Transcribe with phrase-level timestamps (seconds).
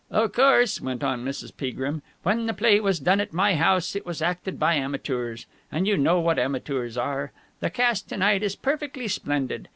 [0.09, 1.55] "Of course," went on Mrs.
[1.55, 5.45] Peagrim, "when the play was done at my house, it was acted by amateurs.
[5.71, 7.31] And you know what amateurs are!
[7.59, 9.67] The cast to night is perfectly splendid.